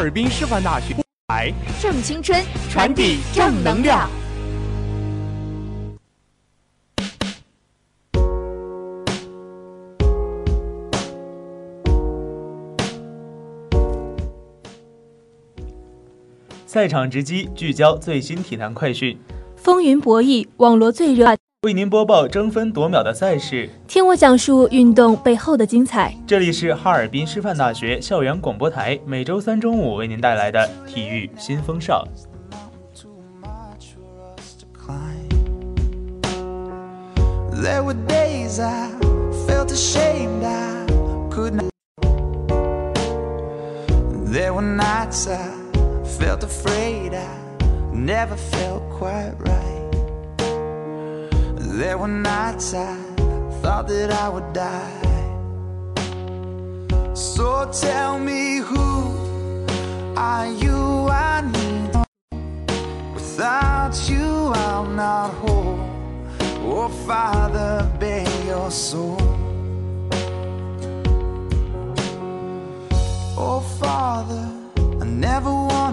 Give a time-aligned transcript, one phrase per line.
[0.00, 0.96] 哈尔滨师范大学
[1.28, 4.08] 来正青春，传递正能量。
[16.64, 19.18] 赛场直击，聚焦最新体坛快讯，
[19.54, 23.68] 风云博弈，网罗最热，为您播报争分夺秒的赛事。
[23.86, 26.16] 听我讲述运动背后的精彩。
[26.26, 32.02] 这里是哈尔滨师范大学校园广播台，每周三中午为您带来的体育新风尚。
[51.80, 52.94] There were nights I
[53.62, 55.00] thought that I would die.
[57.14, 58.86] So tell me who
[60.14, 61.08] are you?
[61.08, 61.92] I need.
[63.14, 65.80] Without you, I'm not whole.
[66.66, 69.16] Oh, Father, bear your soul.
[73.38, 74.46] Oh, Father,
[75.00, 75.89] I never wanted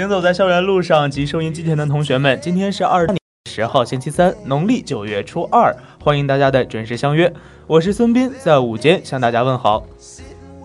[0.00, 3.14] 行走在校园路上及收音机前的同学们，今天是二月
[3.50, 7.30] 十号星期三，农历九月初二，欢迎大家的准时相约。
[7.66, 9.84] 我是孙斌，在午间向大家问好。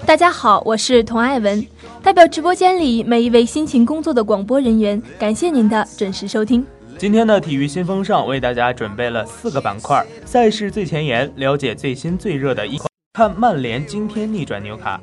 [0.06, 1.68] 大家好，我是童爱文，
[2.02, 6.66] 代表直播间里每一位辛勤工作的广播人员，感谢您的准时收听。
[6.98, 14.98] 今天的体育新风尚为大家准备了四个板块：赛事最前沿，了解最新最热的一款；看曼联惊天逆转纽卡；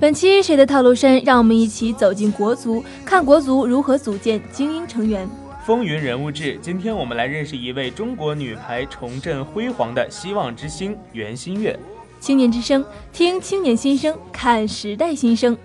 [0.00, 1.22] 本期谁的套路深？
[1.24, 5.28] 让我们一起走进国足，看国足如何组建精英成员。
[5.64, 6.58] 风云人物志。
[6.60, 11.78] 今天我们来认识一位中国女排重振辉煌的希望之星袁心玥。
[12.18, 15.56] 青年之声，听青年心声，看时代新生。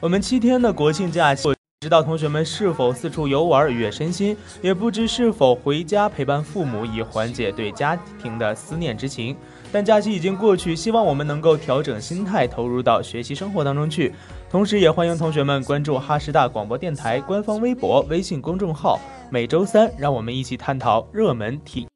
[0.00, 9.34] 我们七天的国庆假期，不知道同学们是否四处游玩愉悦身心，也不知是否回家陪伴父母，以缓解对家庭的思念之情。
[9.70, 14.14] 但假期已经过去，希望我们能够调整心态，投入到学习生活当中去。
[14.50, 18.98] 同时，也欢迎同学们关注哈师大广播电台官方微博、微信公众号。
[19.30, 21.86] 每周三，让我们一起探讨热门体。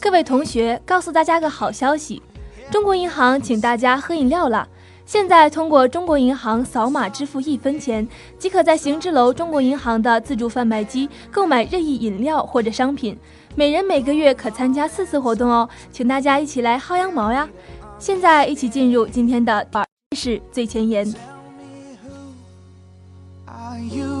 [0.00, 2.20] 各位同学，告诉大家个好消息，
[2.68, 4.66] 中国银行请大家喝饮料了。
[5.06, 8.06] 现在通过中国银行扫码支付一分钱，
[8.38, 13.16] 即可在行知楼中国银行的自助贩卖机购买任意饮料或者商品，
[13.56, 17.48] 每人每个月可参加四次活动哦，请大家一起来薅羊毛呀！
[17.98, 19.66] 现在一起进入今天的
[20.16, 21.04] 是最前沿。
[23.46, 24.20] Are you?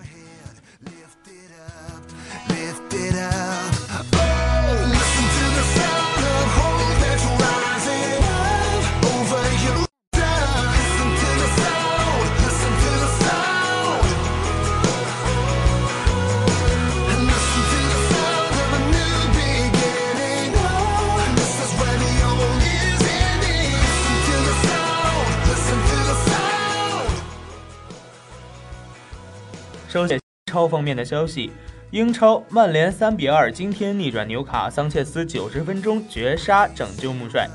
[30.51, 31.49] 超方面的消息，
[31.91, 37.47] 英超曼联三比二惊天逆转纽卡，桑切斯九十分钟绝杀拯救穆帅。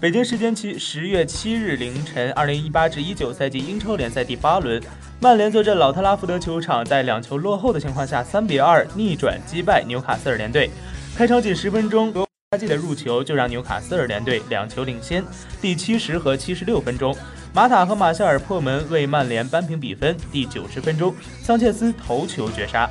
[0.00, 4.80] 北京时间七十月七日凌晨，二零一八至一九赛季英超联赛第八轮，
[5.18, 10.70] 曼联坐镇老特拉福德球场，在两球落后的情况下，三比二逆转击败纽卡斯尔联队。
[11.16, 15.24] 开场仅十分钟，格加季的入球就让纽卡斯尔联队两球领先。
[15.60, 17.16] 第七十和七十六分钟，
[17.54, 20.16] 马塔和马夏尔破门为曼联扳平比分。
[20.32, 22.88] 第九十分钟，桑切斯头球绝杀。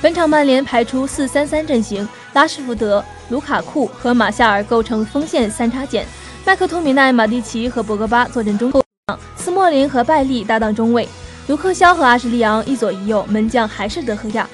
[0.00, 6.04] 本场曼联排出四三三阵型，拉什福德、卢卡库和马夏尔构成锋线三叉戟，
[6.44, 11.08] 麦克托米奈、马蒂奇和博格巴坐镇中场，斯莫林和拜利搭档中卫，
[11.48, 14.48] 卢克肖和阿什利昂一左一右，门将还是德赫亚。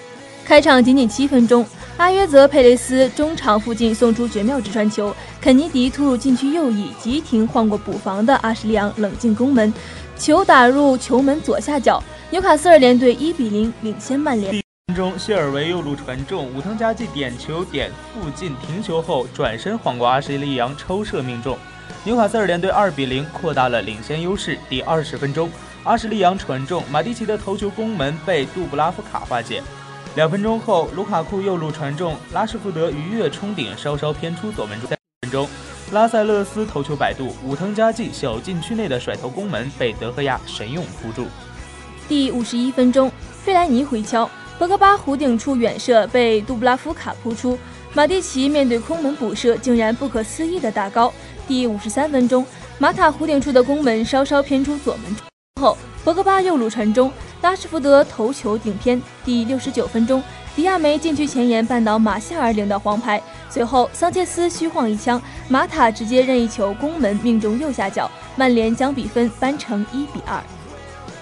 [0.47, 1.67] 开场仅仅七分钟，
[2.01, 9.71] 阿约泽佩雷斯中场附近送出绝妙直传球，肯尼迪突入禁区右翼，急停晃过补防的阿什利昂冷静攻门，
[10.17, 14.51] 球打入球门左下角，纽卡斯尔联队一比零领先曼联。
[14.87, 21.59] 分钟，谢尔维右路传中，武藤佳纪点球点附近停球后转身晃过阿什利扬抽射命中，
[22.05, 24.59] 纽卡斯尔联队二比零扩大了领先优势。
[24.71, 25.51] 第二十分钟，
[25.85, 29.63] 阿什利扬传中，马蒂奇的头球攻门被杜布拉夫卡化解。
[30.17, 34.89] 两分钟后，卢卡库右路传中，拉什福德鱼跃冲顶，稍稍偏出左门柱。
[34.89, 35.49] 三分钟，
[35.93, 41.29] 拉塞勒斯头球摆渡，武藤佳纪小禁区内的甩头攻门被德赫亚神勇扑住。
[42.09, 43.11] 第五十一分钟，
[43.45, 44.29] 费莱尼回敲，
[44.59, 47.57] 博格巴弧顶处远射被杜布拉夫卡扑出，
[47.95, 51.13] 马蒂奇面对空门补射，竟然不可思议的打高。
[51.47, 52.45] 第五十三分钟，
[52.79, 55.17] 马塔弧顶处的攻门稍稍偏出左门
[55.63, 57.13] 后，博格巴右路传中，
[57.43, 59.01] 拉什福德头球顶偏。
[59.25, 60.23] 第六十九分钟，
[60.55, 70.43] 迪亚梅禁区前沿绊倒马夏尔领到黄牌，随后桑切斯虚晃一枪，马塔直接任意球攻门命中右下角，曼联将比分扳成一比二。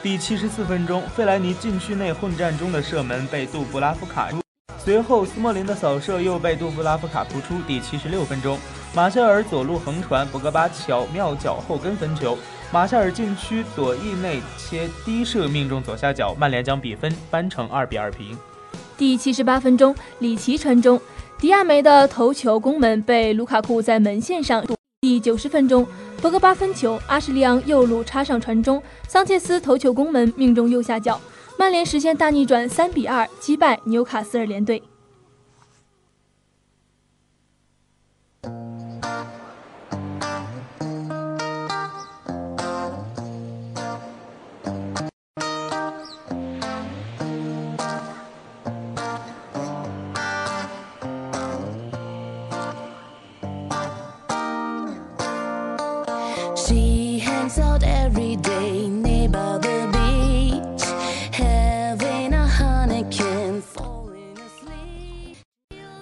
[0.02, 4.40] 第七十四分钟，费莱尼禁区内混战中的射门被杜布拉夫卡入，
[4.78, 7.60] 随后斯莫林的扫射又被杜布拉夫卡扑出。
[7.66, 8.58] 第七十六分钟，
[8.94, 12.38] 马夏尔左路横传，博格巴巧妙脚后跟分球，
[12.70, 18.36] 马夏尔禁区左翼内切低射命中左下角，曼联将比分扳成二比二平。
[18.98, 21.00] 第七十八分钟，里奇传中，
[21.38, 24.62] 迪亚梅的头球攻门被卢卡库在门线上。
[25.00, 25.86] 第九十分钟，
[26.20, 31.18] 博格巴分球，阿什利昂右路插上传中，桑切斯头球攻门命中右下角，
[31.58, 34.82] 曼联实现大逆转，三比二击败纽卡斯尔联队。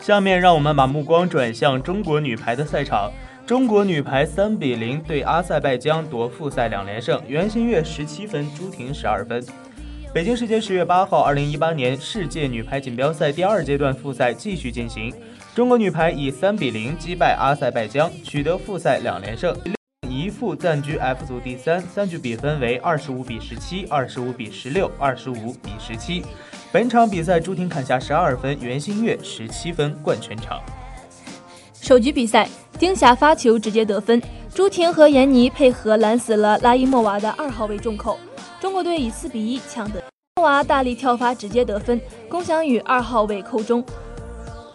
[0.01, 3.13] 下面让我们把目光转向中国女排的赛场。
[3.47, 9.45] 中国女排三比零对阿塞拜疆夺复赛两连胜，袁心玥十七分，朱婷十二分。
[10.13, 15.15] 北京时间十月八号，二零一八年世界女排锦标赛第二阶段复赛继续进行，
[15.55, 19.57] 中国女排以三比零击败阿塞拜疆，取得复赛两连胜，
[20.39, 26.23] 负暂居 F 组第三，三局比分为二十五比十七、二十五比十六、二十五比十七。
[26.71, 30.61] 本场比赛，朱婷砍下十二分，袁心玥十七分，冠全场。
[31.81, 32.47] 首局比赛，
[32.79, 34.21] 丁霞发球直接得分，
[34.55, 38.19] 朱婷和闫妮配合拦死了拉伊莫娃的二号位重扣，
[38.61, 40.03] 中国队以四比一抢得。
[40.43, 43.83] 娃大力跳发直接得分，龚翔宇二号位扣中。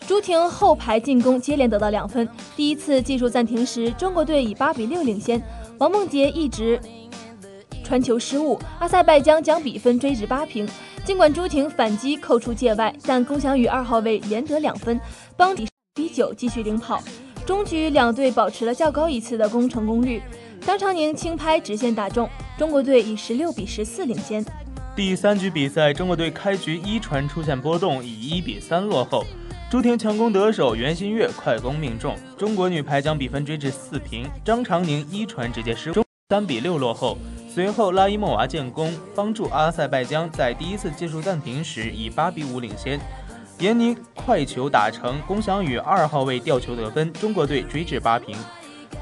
[0.07, 2.27] 朱婷后排进攻接连得到两分。
[2.55, 5.41] 第一次技术暂停时，中国队以八比六领先，
[5.77, 6.79] 王梦洁一直
[7.83, 10.67] 传球失误，阿塞拜疆将比分追至八平。
[11.03, 14.99] 尽管朱婷反击扣出界外，但龚翔宇二号位连得两分，
[15.37, 17.01] 帮比比九继续领跑。
[17.45, 20.21] 中局两队保持了较高一次的攻成功率，
[20.61, 24.45] 张常宁轻拍直线打中，中国队以十六比十四领先。
[24.95, 29.25] 第三局比赛，中国队开局一传出现波动，以一比三落后。
[29.71, 34.29] 朱婷强攻得手，袁心玥快攻命中，中国女排将比分追至四平。
[34.43, 37.17] 张常宁一传直接失误，三比六落后。
[37.49, 42.99] 随后拉伊莫娃建功，帮助阿塞拜疆在第一次技术暂停时以八比五领先。
[43.59, 48.35] 闫妮快球打成，龚翔宇二号位吊球得分，中国队追至八平。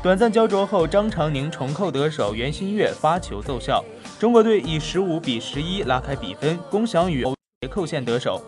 [0.04, 3.84] 短暂焦灼后，张常宁重扣得手，袁心玥发球奏效，
[4.20, 6.60] 中国队以十五比十一拉开比分。
[6.70, 7.26] 龚翔宇
[7.72, 8.40] 扣线得手，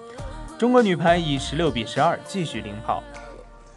[0.61, 3.01] 中国女排以十六比十二继续领跑。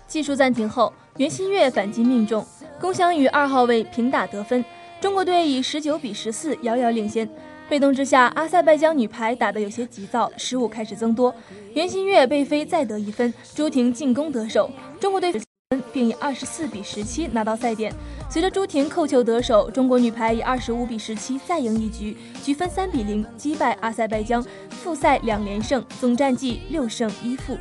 [0.07, 2.47] 技术暂停后，袁心玥反击命中，
[2.79, 4.63] 龚翔宇二号位平打得分，
[5.01, 7.27] 中国队以十九比十四遥遥领先。
[7.71, 11.35] 被动之下，阿塞拜疆女排打得有些急躁，失误开始增多。
[11.73, 15.43] 袁心玥被飞再得一分，朱婷进攻得手，中国队分。
[15.93, 17.93] 并以二十四比十七拿到赛点。
[18.31, 27.57] 随着朱婷扣球得手，中国女排以二十五比十七再赢一局，局分三比零击败阿塞拜疆，复赛两连胜，总战绩六胜一负。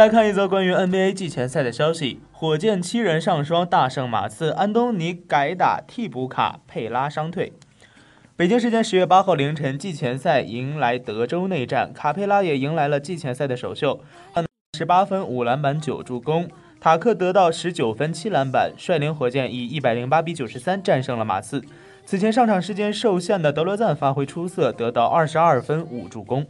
[0.00, 7.52] 来看一则关于 NBA 季前赛的消息：火箭七人上双大胜马刺，安东尼改打替补卡佩拉伤退。
[8.34, 14.00] 北京时间十月八号凌晨，季前赛迎来德州内战，卡佩拉也迎来了季前赛的首秀，
[14.72, 16.48] 十八分五篮板九助攻，
[16.80, 21.62] 塔克得到十九分七篮板，率领火箭以一百零八比九十三战胜了马刺。
[22.06, 26.46] 此前上场时间受限的德罗赞发挥出色，得到二十二分五助攻。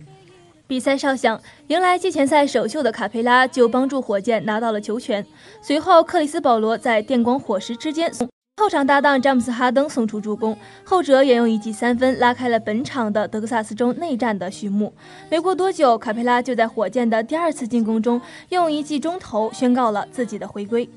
[0.70, 5.26] 比赛哨响，迎来季前赛首秀的卡佩拉就帮助火箭拿到了球权。
[5.60, 8.08] 随后，克里斯保罗在电光火石之间
[8.56, 14.94] 后场搭档詹姆斯哈登送出助攻，后者也用一记三分拉开了本场的德克萨斯州内战的序幕。
[15.28, 20.88] 没过多久，卡佩拉就在火箭的第二次进攻中用一记中投宣告了自己的回归。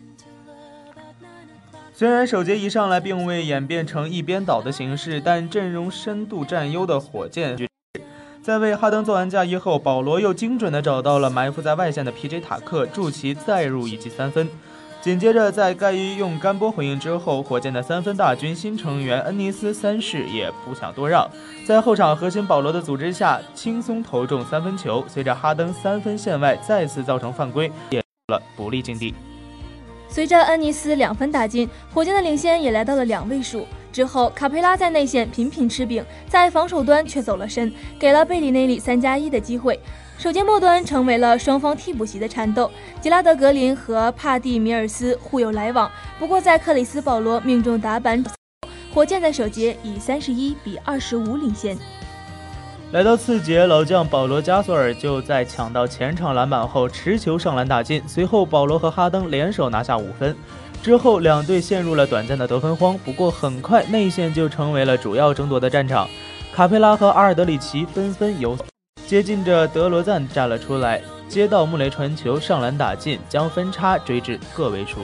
[1.96, 7.58] 虽然首节一上来并未演变成一边倒的形式，但阵容深度占优的火箭。
[8.44, 12.42] 在为哈登做完嫁衣后，保罗又精准地找到了埋伏在外线的 P.J.
[12.42, 14.50] 塔克，助其再入一记三分。
[15.02, 21.26] 紧接着，在盖伊用干波回应之后，火箭的三分大军新成员恩尼斯三世也不想多让，
[21.66, 25.02] 在后场核心保罗的组织下，轻松投中三分球。
[25.08, 29.16] 随着哈登三分线外再次造成犯规，也了不利境地。
[30.10, 33.66] 随着恩尼斯两分打进，火箭的领先也来到了两位数。
[33.94, 39.80] 之后，卡佩拉在内线频频吃饼，在防守端却走了神，给了贝里内利三加一的机会。
[40.18, 45.90] 首节末端成为了双方替补席的缠斗，吉拉德格林和帕蒂米尔斯互有来往。
[46.18, 48.24] 不过，在克里斯保罗命中打板，
[48.94, 51.78] 火箭在首节以三十一比二十五领先。
[52.92, 60.36] 来到次节，老将保罗加索尔就在抢到前场篮板后持球上篮打进，随后保罗和哈登联手拿下五分。
[60.84, 62.98] 之后，两队陷入了短暂的得分荒。
[63.06, 66.10] 不过，很快内线就成为了主要争夺的战场。
[66.54, 68.58] 卡佩拉和阿尔德里奇纷纷由
[69.08, 75.00] 接近着德罗赞站了出来，接到穆雷传球上篮打进，将分差追至个位数。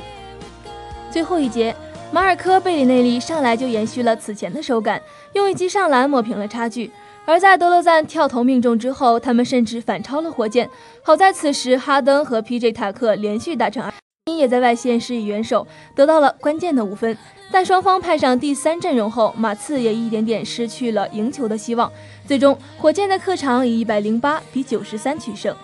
[1.10, 1.74] 最后一节，
[2.12, 6.92] 马尔科贝里内利上来就延续了此前的手感，用一击上篮抹平了差距。
[7.26, 10.70] 而在德罗赞跳投命中之后，他们甚至反超了火箭。
[11.02, 12.74] 好在此时哈登和 P.J.
[12.74, 13.94] 塔克连续达成二。
[14.38, 17.18] 也在外线施以援手，得到了关键的五分。
[17.52, 21.92] 但双方派上第三阵容后，马刺也一点点失去了赢球的希望。
[22.28, 25.56] 最终，火箭的客场以一百零八比九十三取胜。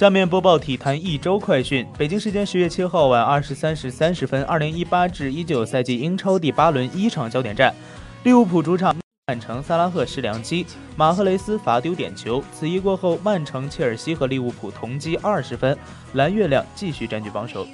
[0.00, 1.86] 下面播报体坛一周快讯。
[1.98, 7.74] 北京时间十月七号晚二十三时三十分，二零一八至一九赛季英超第八轮一场焦点战，
[8.22, 10.64] 利物浦主场曼城萨拉赫失良机，
[10.96, 12.42] 马赫雷斯罚丢点球。
[12.50, 15.76] 此役过后，曼城、切尔西和利物浦同积二十分，
[16.14, 17.66] 蓝月亮继续占据榜首。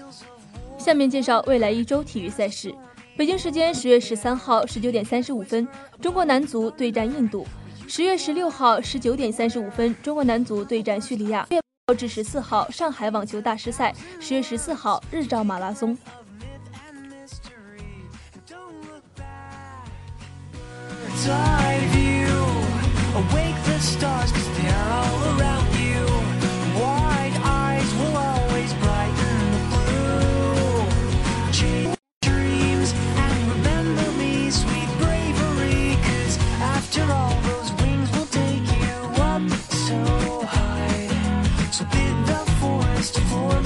[0.77, 2.75] 下面介绍未来一周体育赛事。
[3.17, 5.69] 北京时间十月十三号十九点三十五分，
[6.03, 7.47] 中国男足对战印度；
[7.87, 11.47] 十月十六号十九点三十五分，中国男足对战叙利亚。
[11.95, 15.97] 至十四号上海网球大师赛，十月十四号日照马拉松。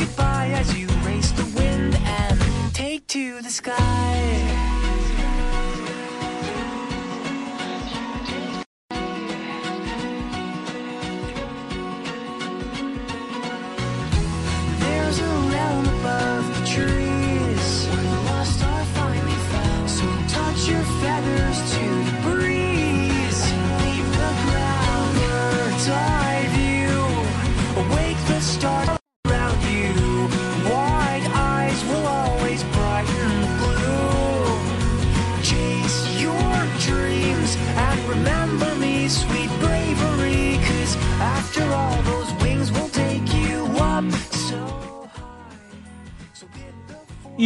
[0.00, 2.40] Goodbye as you race the wind and
[2.74, 4.29] take to the sky.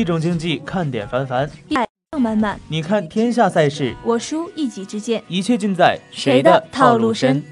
[0.05, 5.25] 一种竞技看点繁繁，爱满满，你看天下赛事，我输一己之见。
[5.29, 7.43] 一切尽在谁的套路深？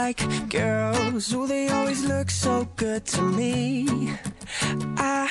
[0.00, 3.56] Like girls, oh, they always look so good to me.
[4.98, 5.22] I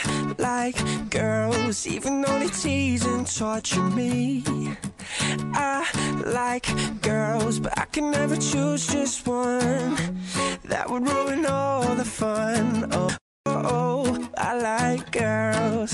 [0.49, 0.77] like
[1.11, 4.43] girls, even though they tease and torture me.
[5.53, 5.85] I
[6.41, 6.67] like
[7.01, 9.95] girls, but I can never choose just one.
[10.71, 12.65] That would ruin all the fun.
[12.91, 13.11] Oh,
[13.45, 15.91] oh, oh I like girls.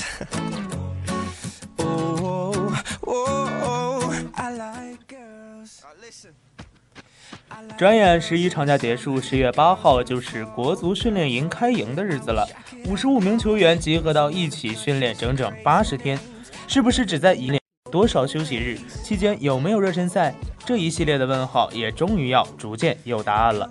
[1.79, 2.73] oh,
[3.07, 5.83] oh, oh, oh, I like girls.
[6.05, 6.50] listen.
[7.77, 12.47] 转眼十一长假结束，十月八号就是国足训练营开营的日子了。
[12.85, 16.19] 五十五名球员集合到一起训练整整八十天，
[16.67, 17.59] 是不是只在一练？
[17.91, 18.77] 多少休息日？
[19.03, 20.33] 期间有没有热身赛？
[20.63, 23.69] 这一系列的问号也终于要逐渐有答案了。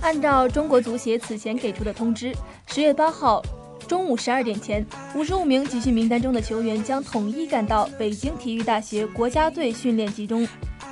[0.00, 2.34] 按照中国足协此前给出的通知，
[2.66, 3.42] 十月八号
[3.86, 10.46] 中午十二点前，五十五名集训名单中的球员将统一赶到北京体育大学国家队训练集中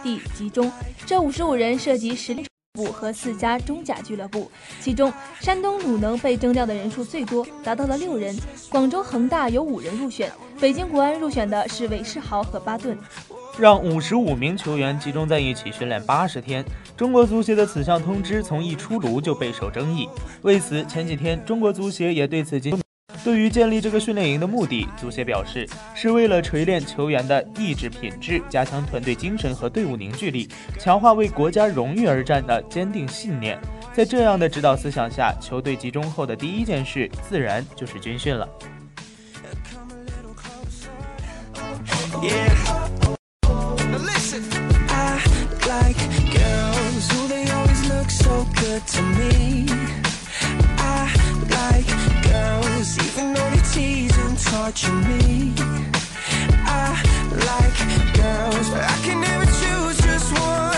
[0.06, 0.70] 地集中。
[1.04, 2.36] 这五十五人涉及十
[2.74, 4.48] 部和四家中甲俱乐部，
[4.80, 8.36] 其中山东鲁能被征调的人数最多，达到了六人；
[8.68, 12.96] 广州恒大有五人入选，北京国安入选的是韦世豪和巴顿。
[13.58, 16.62] 让五十五名球员集中在一起训练八十天，
[16.94, 20.06] 中国足协的此项通知从一出炉就备受争议。
[20.42, 22.85] 为此，前几天中国足协也对此进行。
[23.26, 33.58] 对于建立这个训练营的目的，足协表示是为了锤炼球员的意志品质，加强团队精神和队伍凝聚力，强化为国家荣誉而战的坚定信念。
[33.92, 38.48] 在这样的指导思想下，球队集中后的第一件事自然就是军训了。
[42.22, 42.76] Yeah.
[53.76, 55.52] season torture me.
[56.64, 56.96] I
[57.50, 57.78] like
[58.14, 60.75] girls, but I can never choose just one.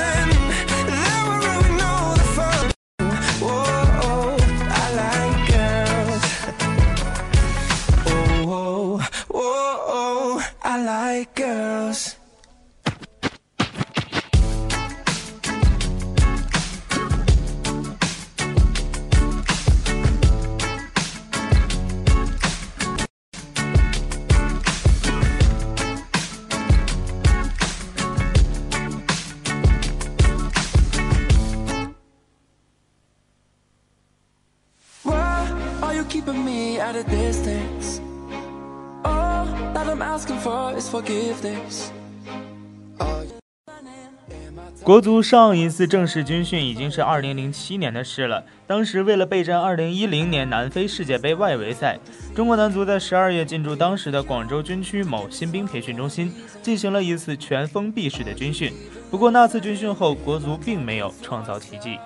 [44.83, 48.43] 国足上一次正式军训已经是二零零七年的事了。
[48.67, 51.99] 当时为了备战二零一零年南非世界杯外围赛，
[52.35, 56.33] 中国男足在十二月进驻当时的广州军区某新兵培训中心，
[56.63, 58.73] 进行了一次全封闭式的军训。
[59.11, 61.99] 不过那次军训后，国足并没有创造奇迹。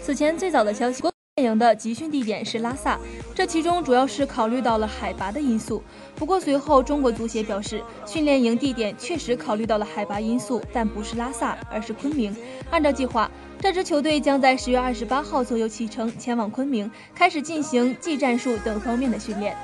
[0.00, 2.96] 此前最早的消息，国足电影的集训地点是拉萨，
[3.34, 5.82] 这其中主要是考虑到了海拔的因素。
[6.14, 12.36] 不过随后中国足协表示，训练营地点确实考虑到了海拔因素，但不是拉萨，而是昆明。
[12.70, 19.56] 按照计划，这支球队将在十月二十八号左右启程前往昆明，开始进行技战术等方面的训练。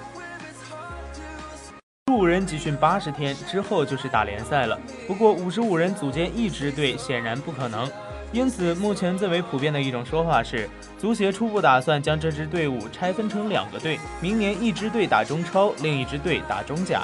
[2.09, 7.89] 十五人集训八十天之后就是打联赛了，不过五十五人组建一支队显然不可能。
[8.33, 17.03] 因此，目前最为普遍的一种说法是，足协初步打算将这支队伍拆分成两个队，明年一支队打中超，另一支队打中甲。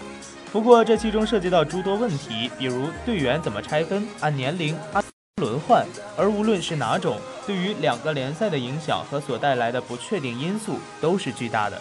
[0.53, 5.03] 不过，这其中涉及到诸多问题，比如队员怎么拆分、按年龄、按
[5.43, 5.85] 轮换，
[6.17, 11.77] 而无论是哪种，对于两个联赛的影响和所带来的不确定因素都是巨大的。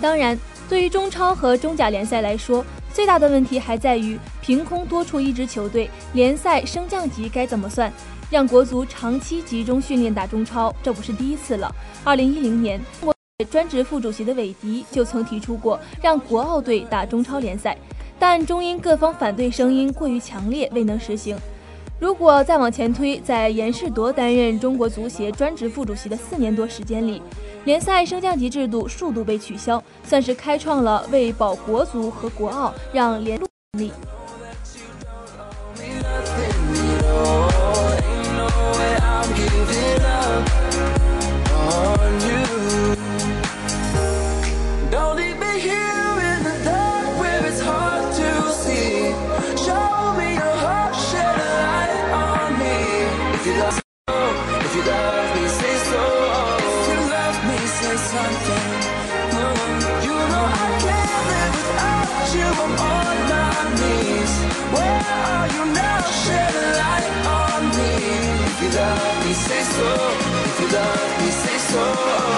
[0.00, 7.92] 当然，对于中超和中甲联赛来说，最大的问题还在于凭空多出一支球队，联赛升降级该怎么算？
[8.34, 11.72] 让国足长期集中训练打中超，这不是第一次了。
[12.02, 13.14] 二零一零年，中国
[13.48, 17.78] 专职副主席的韦迪就曾提出过让国奥队打中超联赛，
[18.18, 21.38] 但终因各方反对声音过于强烈，未能实行。
[22.00, 27.22] 如果再往前推，在严世铎担任中国足协专职副主席的四年多时间里，
[27.64, 33.46] 联赛升降级制度数度被取消，算是开创了为保国足和国奥让联路
[33.78, 33.92] 力。
[69.24, 70.10] Me and soul.
[70.44, 72.33] Into darkness and.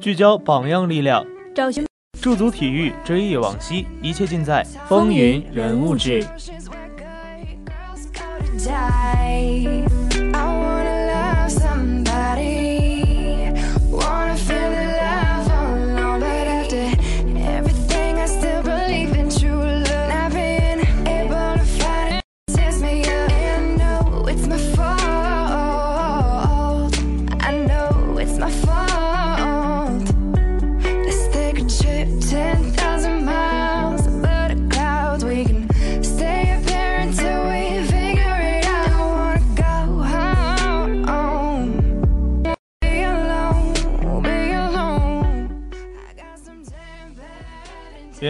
[0.00, 1.84] 聚焦榜样力量，找寻。
[2.22, 6.24] 驻足体育，追忆往昔，一切尽在风云人物志。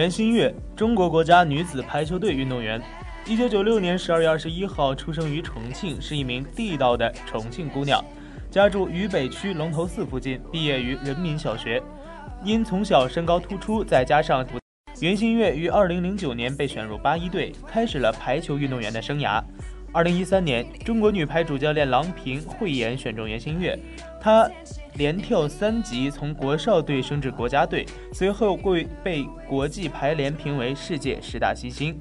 [0.09, 2.81] 袁心玥，中国国家女子排球队运动员。
[3.27, 8.03] 一九九六年十二月二十一号出生于重庆，是一名地道的重庆姑娘，
[8.49, 11.79] 家住渝北区龙头寺附近，毕业于人民小学。
[12.43, 14.43] 因从小身高突出，再加上
[14.99, 19.39] 袁心玥于二零零九年被选入八一队，开始了排球运动员的生涯。
[19.93, 23.77] 二零一三年，中国女排主教练郎平慧眼选中袁心玥，
[24.19, 24.49] 她
[24.95, 31.99] 连跳三级从国少队升至国家队，随后会被国际排联评为世界十大新星。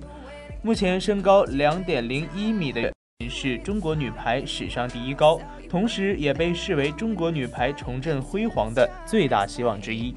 [0.63, 2.93] 目前身高两点零一米的
[3.29, 10.15] 是中国女排史上第一高，同时也被视为中国女排重振辉煌的最大希望之一。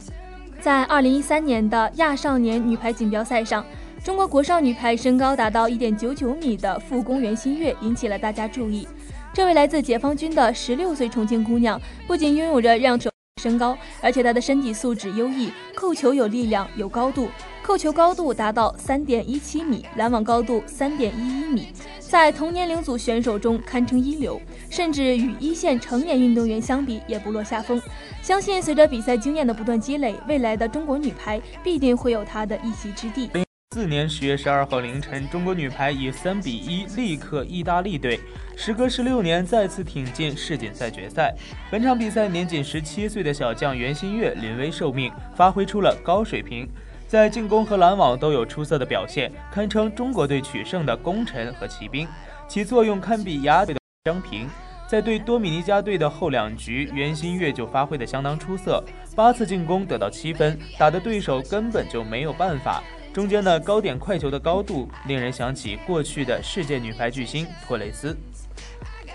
[0.59, 3.65] 在二零一三年的亚少年女排锦标赛上。
[4.03, 8.87] 中国国少女排身高达到一点九九米的副公袁心玥引起了大家注意。
[9.33, 13.09] 这位来自解放军的十六岁重庆姑娘，不仅拥有着让手
[13.41, 17.29] 身高，而且她的身体素质优异，扣球有力量、有高度，
[17.63, 24.39] 扣球高度达到三点一七米，拦网高度三点一一米，在同年龄组选手中堪称一流，
[24.69, 27.81] 甚至与一线成年运动员相比也不落下风。
[28.21, 33.29] 相信随着比赛经验的不断积累，未来的中国女排必定会有她的一席之地。
[33.73, 38.19] 四年十月十二号凌晨，中国女排以三比一力克意大利队，
[38.57, 41.33] 时隔十六年再次挺进世锦赛决赛。
[41.71, 46.67] 本场比赛，年仅十七岁的小将袁心玥临危受命，发挥出了高水平，
[47.07, 52.05] 在进攻和拦网都有出色的表现，堪称中国队取胜的功臣和骑兵。
[52.49, 54.49] 其作用堪比亚队的张平。
[54.85, 58.83] 在对多米尼加队的后两局，袁心玥就发挥的相当出色，
[59.15, 62.83] 八次进攻得到七分，打的对手根本就没有办法。
[63.13, 68.15] 中间的高点快球的高度，令人想起过去的世界女排巨星托雷斯。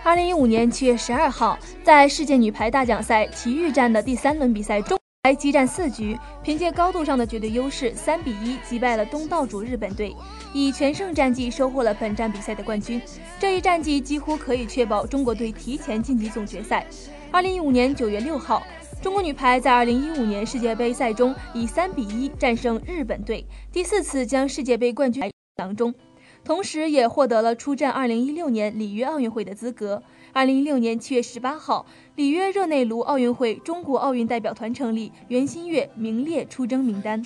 [0.05, 10.15] 二零一五年七月十二号，在世界女排大奖赛体育战的第三轮比赛中，排激战四局，凭借高度上的绝对优势，三比一击败了东道主日本队，
[10.53, 13.01] 以全胜战绩收获了本站比赛的冠军。
[13.41, 16.87] 这一战绩几乎可以确保中国队提前晋级总决赛。
[17.33, 18.63] 二零一五年九月六号。
[19.07, 25.95] 中国女排在2015年世界杯赛中以3比1战胜日本队，第四次将世界杯冠军囊中，
[26.43, 30.03] 同时也获得了出战2016年里约奥运会的资格。
[30.35, 37.25] 2016年7月18号，里约热内卢奥运会中国奥运代表团成立，袁心玥名列出征名单。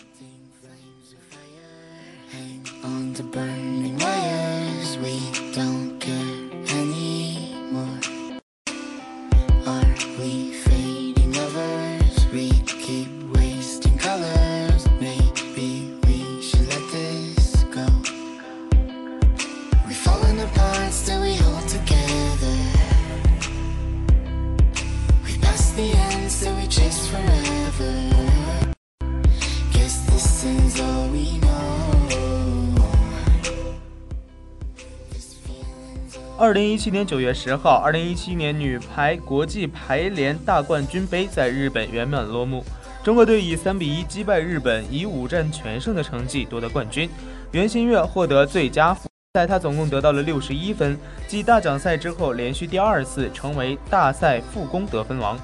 [36.50, 42.64] 二零一七年九月十号，二零一七年女排国际排联大冠军杯在日本圆满落幕。
[43.04, 47.08] 中国队以三比一击败日本，以五战全胜的成绩夺得冠军。
[47.52, 55.38] 袁心玥获得最佳副赛，她总共得到了六十一分，继大奖赛之后连续第二次成为大赛副攻得分王。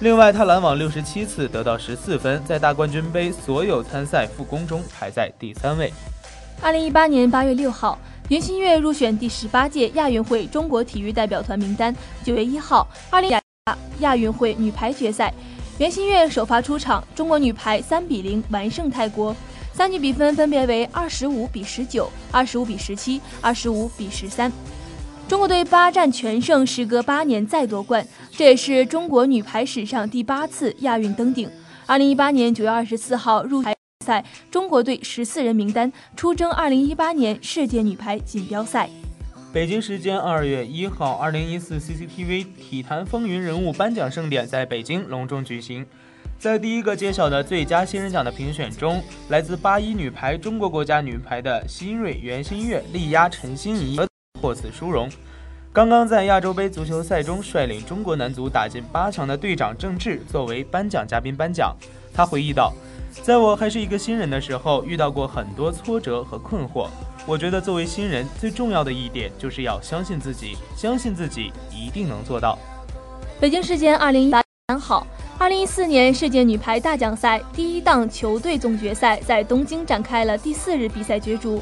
[0.00, 5.92] 另外，她拦网六十七次，得到十四分，在大冠军杯所有参赛副攻中排在第三位。
[6.62, 7.98] 二零一八年八月六号。
[8.28, 11.94] 袁心玥入选第十八届亚运会中国体育代表团名单。
[12.22, 13.30] 九月一号，二零
[14.00, 15.32] 亚运会女排决赛，
[15.78, 19.34] 袁心玥首发出场，中国女排三比零完胜泰国，
[19.72, 24.52] 三局比分分别为二十五比十九、二十五比十七、二十五比十三。
[25.26, 31.50] 中国队八战全胜，时隔八年再夺冠，这也是中国女排史上第八次亚运登顶。
[31.86, 33.77] 二零一八年九月二十四号入台。
[34.08, 38.88] 赛中国队十四人名单出征二零一八年世界女排锦标赛。
[39.52, 45.84] 北京时间二月一号，二零一四 CCTV 体坛风云人物颁奖盛典在北京隆重举行。
[46.38, 54.00] 在第一个揭晓的最佳新人奖的评选中，来自八一女排中国国家女排的新锐袁心玥力压陈欣怡，
[54.40, 55.10] 获此殊荣。
[55.70, 61.76] 刚刚在亚洲杯足球赛中率领中国男足打进八强的队长郑智作为颁奖嘉宾颁奖，
[62.14, 62.72] 他回忆道。
[63.22, 66.88] 在我还是一个新人的时候，遇到过很多挫折和困惑。
[67.26, 72.58] 我觉得作为新人，最重要的一点就是要相信自己，相信自己一定能做到。
[73.38, 81.60] 北京时间二零一八三号，二零一四年世界女排大奖赛第一档球队总决赛在东京展开了第四日比赛角逐。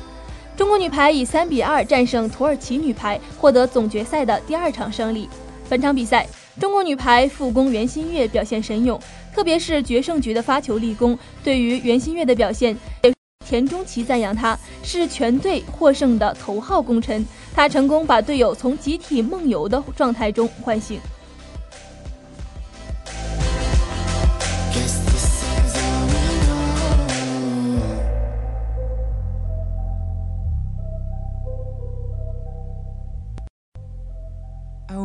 [0.56, 5.28] 中国女排以三比二战胜土耳其女排，获得总决赛的第二场胜利。
[5.68, 6.26] 本场比赛。
[6.58, 8.98] 中国女排副攻袁心玥表现神勇，
[9.34, 11.18] 特别是决胜局的发球立功。
[11.44, 12.74] 对于袁心玥的表现，
[13.46, 20.98] 田中琪赞扬她是全队获胜的头号功臣，她成功把队友从集体梦游的状态中唤醒。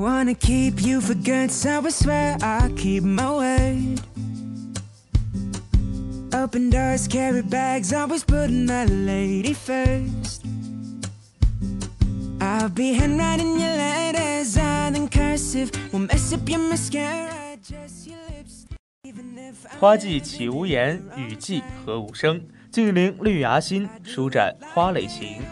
[0.02, 4.02] Wanna keep you for good, so I swear I'll keep my word.
[6.34, 10.44] Open doors, carry bags, always putting that lady first.
[12.40, 15.70] I'll be handwriting your letters, all in cursive.
[15.94, 18.66] Won't mess up your mascara, just your lips.
[19.06, 22.42] Even if I'm 花季起无言，雨季何无声。
[22.72, 25.44] 静聆绿芽心，舒展花蕾情。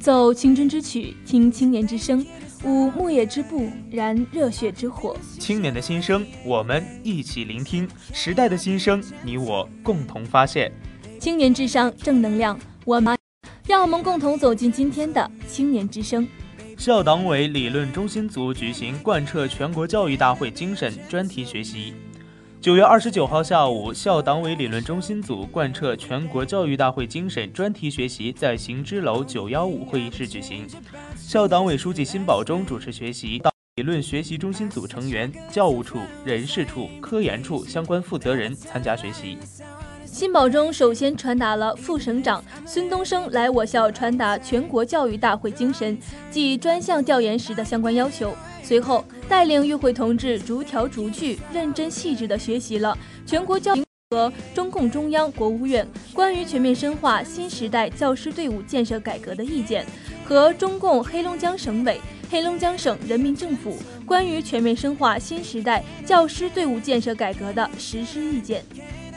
[0.00, 2.24] 奏青春之曲，听青年之声，
[2.64, 5.16] 舞牧野之步，燃热血之火。
[5.38, 10.72] 青年的心声，我们一起聆听；时代的心声，你我共同发现。
[11.20, 13.16] 青年至上，正能量，我们
[13.66, 16.26] 让我们共同走进今天的青年之声。
[16.76, 21.94] 校党委理论中心组举行贯彻全国教育大会精神专题学习。
[22.60, 30.66] 九月二十九号下午，校党委理论中心组贯彻全国教育大会精神专题学习在行知楼九幺五会议室举行。
[31.16, 33.40] 校党委书记辛保忠主持学习，
[33.76, 39.38] 理论学习中心组成员、教务处、人事处、科研处相关负责人参加学习。
[40.16, 45.98] 辛保忠首先传达了副省长孙东升来我校传达全国教育大会精神
[46.30, 48.34] 及专项调研时的相关要求。
[48.62, 59.84] 随后，带领与会同志逐条逐句、认真细致地学习了全国教育和中共中央、国务院关于全面深化新时代教师队伍建设改革的意见，
[60.24, 62.00] 和中共黑龙江省委、
[62.30, 63.76] 黑龙江省人民政府
[64.06, 68.64] 关于全面深化新时代教师队伍建设改革的实施意见。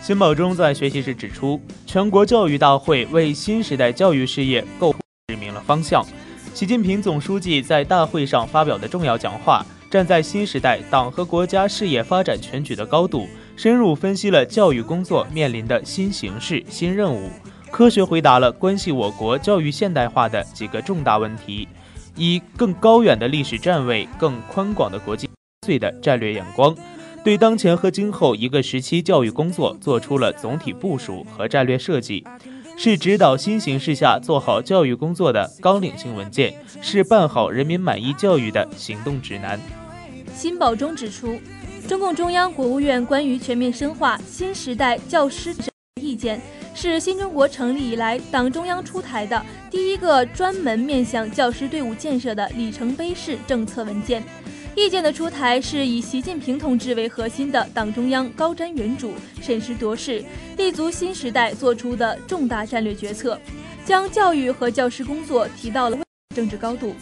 [0.01, 4.95] 辛保忠在学习时指出，全国教育大会为新时代教育事业构
[5.27, 6.03] 指明了方向。
[6.53, 17.29] 习近平总书记在大会上发表的重要讲话，站在新时代党和国家事业发展全局的高度，深入分析了教育工作面临的新形势、新任务，
[17.69, 21.67] 科学回答了关系我国教育现代化的几个重大问题，
[22.15, 25.29] 以更高远的历史站位、更宽广的国际
[25.65, 26.75] 岁的战略眼光，
[27.23, 32.25] 对当前和今后一个时期教育工作做出了总体部署和战略设计。
[32.77, 39.59] 是指导新形势下做好教育工作的纲领性文件，是办好人民满意教育的行动指南。
[40.33, 41.37] 新保忠指出，
[41.89, 45.53] 中共中央、国务院关于全面深化新时代教师
[46.01, 46.39] 意见，
[46.73, 54.23] 是新中国成立以来党中央出台的第一个专门面向教师队伍建设的里程碑式政策文件。
[54.79, 59.11] 意见的出台是以习近平同志为核心的党中央高瞻远瞩、
[59.41, 60.23] 审时度势、
[60.55, 63.37] 立足新时代做出的重大战略决策，
[63.83, 65.99] 将教育和教师工作提到了
[66.33, 66.93] 政治高度。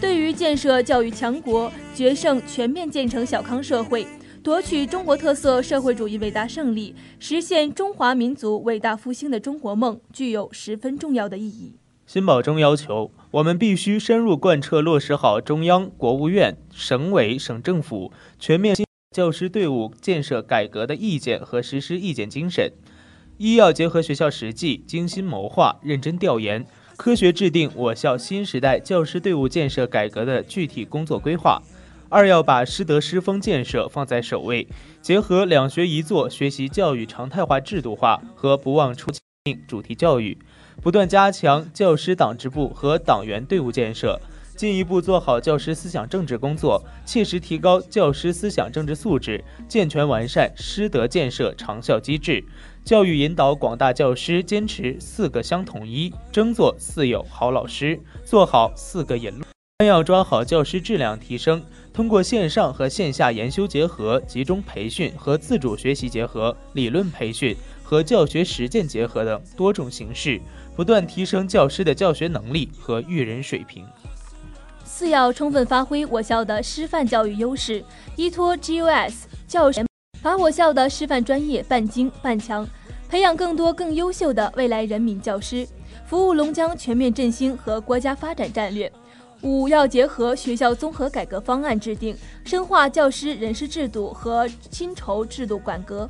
[0.00, 4.06] 对于建设教育强国、决胜全面建成小康社会、
[4.40, 11.74] 夺取中国特色社会主义伟大胜利、实现中华民族伟大复兴的中国梦，具有十分重要的意义。
[12.06, 18.76] 辛保忠要求，我们必须深入贯彻落实好中央、国务院、省委、省政府全面
[19.10, 22.72] 教师队伍建设改革的意见和实施意见精神。
[23.38, 26.64] 一要结合学校实际，精心谋划、认真调研，
[26.96, 31.60] 科学制定我校新时代教师队伍建设改革的具体工作规划。
[32.08, 34.68] 二要把师德师风建设放在首位，
[35.02, 39.10] 结合两学一做学习教育常态化制度化和不忘初
[39.44, 40.38] 心主题教育。
[40.82, 44.20] 不断加强教师党支部和党员队伍建设，
[44.54, 52.44] 进一步做好教师思想政治工作，切实提高教师思想政治素质，健全完善师德建设长效机制。
[52.84, 59.44] 教育引导广大教师坚持四个相统一，争做四有好老师，做好四个引路。
[59.80, 61.62] 三要抓好教师质量提升，
[61.92, 70.40] 通过线上和线下研修结合、集中培训和自主学习结合、理论培训和教学实践结合等多种形式。
[70.76, 73.84] 不断提升教师的教学能力和育人水平。
[74.84, 77.82] 四要充分发挥我校的师范教育优势，
[78.14, 79.14] 依托 GUS
[79.48, 79.84] 教学，
[80.22, 82.68] 把我校的师范专业办精办强，
[83.08, 85.66] 培养更多更优秀的未来人民教师，
[86.06, 88.92] 服务龙江全面振兴和国家发展战略。
[89.42, 96.08] 五要结合学校综合改革方案制定，深化教师人事制度和薪酬制度改革，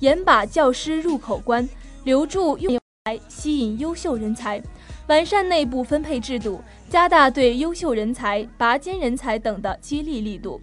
[0.00, 1.68] 严把教师入口关，
[2.04, 2.83] 留住用。
[3.06, 4.62] 来吸引优秀人才，
[5.08, 10.58] 完善内部分配制度，加大对优秀人才、拔尖人才等的激励力度。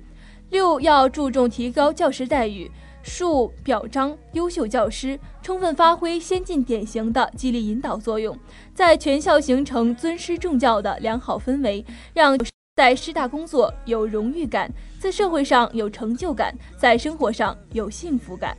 [0.50, 2.68] 六要注重提高教师待遇，
[3.04, 8.36] 树表彰优秀教师，充分发挥先进典型的激励引导作用，
[8.74, 12.36] 在全校形成尊师重教的良好氛围，让
[12.76, 14.68] 在师大工作有荣誉感，
[14.98, 18.58] 在社会上有成就感，在生活上有幸福感。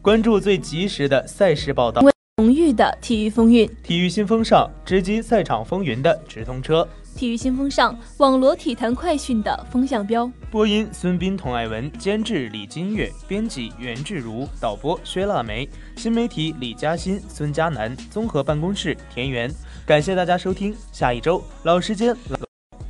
[0.00, 2.00] 关注最及时的赛事报道，
[2.38, 6.88] 浓郁的体育风韵，体育新风尚，直击赛场风云的直通车。
[7.18, 10.30] 体育新风尚，网罗体坛快讯的风向标。
[10.52, 19.52] 播音：孙斌、童爱文，监制：李金月，编辑：袁志如，导播：薛腊梅，新媒体：李嘉欣、孙佳楠，综合办公室：田园。
[19.84, 22.16] 感谢大家收听，下一周老时间，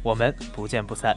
[0.03, 1.17] 我们不见不散。